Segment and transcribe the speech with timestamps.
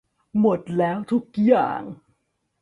[0.39, 1.81] หมดแล้วทุกอย่าง